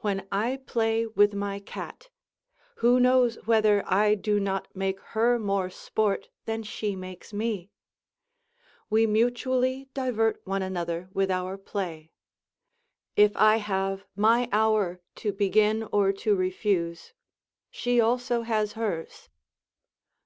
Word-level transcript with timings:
When 0.00 0.28
I 0.30 0.58
play 0.66 1.06
with 1.06 1.32
my 1.32 1.58
cat 1.58 2.10
who 2.84 3.00
knows 3.00 3.36
whether 3.46 3.82
I 3.90 4.14
do 4.14 4.38
not 4.38 4.68
make 4.76 5.00
her 5.16 5.38
more 5.38 5.70
sport 5.70 6.28
than 6.44 6.62
she 6.62 6.94
makes 6.94 7.32
me? 7.32 7.70
We 8.90 9.06
mutually 9.06 9.88
divert 9.94 10.42
one 10.46 10.60
another 10.60 11.08
with 11.14 11.30
our 11.30 11.56
play. 11.56 12.10
If 13.16 13.34
I 13.34 13.56
have 13.56 14.04
my 14.14 14.46
hour 14.52 15.00
to 15.14 15.32
begin 15.32 15.84
or 15.90 16.12
to 16.12 16.36
refusç, 16.36 17.12
she 17.70 17.98
also 17.98 18.42
has 18.42 18.74
hers. 18.74 19.30